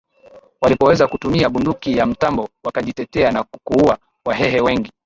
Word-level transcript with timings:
walipoweza 0.61 1.07
kutumia 1.07 1.49
bunduki 1.49 1.97
ya 1.97 2.05
mtambo 2.05 2.49
wakajitetea 2.63 3.31
na 3.31 3.43
kuua 3.43 3.97
Wahehe 4.25 4.61
wengi 4.61 4.91